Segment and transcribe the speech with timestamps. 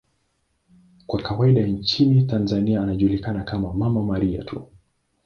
[1.07, 4.67] Kwa kawaida nchini Tanzania anajulikana kama 'Mama Maria' tu.